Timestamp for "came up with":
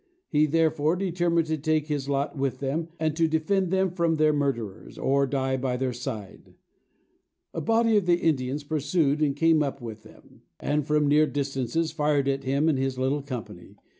9.35-10.01